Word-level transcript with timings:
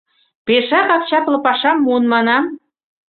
Пешакак 0.45 1.03
чапле 1.09 1.37
пашам 1.45 1.77
муын, 1.85 2.03
манам. 2.13 2.43